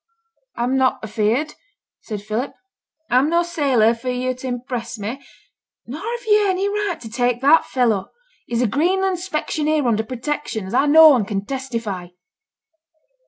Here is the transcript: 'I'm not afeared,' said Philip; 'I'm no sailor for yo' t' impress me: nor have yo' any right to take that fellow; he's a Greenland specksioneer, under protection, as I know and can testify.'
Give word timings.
'I'm 0.55 0.77
not 0.77 0.97
afeared,' 1.03 1.53
said 2.01 2.23
Philip; 2.23 2.55
'I'm 3.11 3.29
no 3.29 3.43
sailor 3.43 3.93
for 3.93 4.09
yo' 4.09 4.33
t' 4.33 4.47
impress 4.47 4.97
me: 4.97 5.21
nor 5.85 5.99
have 6.01 6.25
yo' 6.25 6.49
any 6.49 6.67
right 6.67 6.99
to 6.99 7.07
take 7.07 7.39
that 7.41 7.65
fellow; 7.67 8.09
he's 8.47 8.63
a 8.63 8.67
Greenland 8.67 9.19
specksioneer, 9.19 9.85
under 9.85 10.03
protection, 10.03 10.65
as 10.65 10.73
I 10.73 10.87
know 10.87 11.15
and 11.15 11.27
can 11.27 11.45
testify.' 11.45 12.07